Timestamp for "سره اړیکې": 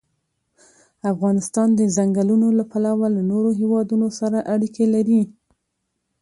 4.19-4.85